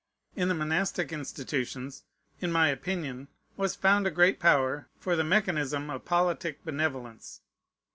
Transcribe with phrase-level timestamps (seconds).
[0.35, 2.05] In the monastic institutions,
[2.39, 7.41] in my opinion, was found a great power for the mechanism of politic benevolence.